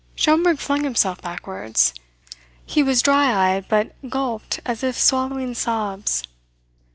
Schomberg 0.15 0.57
flung 0.57 0.83
himself 0.83 1.21
backwards. 1.21 1.93
He 2.65 2.81
was 2.81 3.03
dry 3.03 3.49
eyed, 3.53 3.67
but 3.69 3.93
he 4.01 4.09
gulped 4.09 4.59
as 4.65 4.83
if 4.83 4.97
swallowing 4.97 5.53
sobs. 5.53 6.23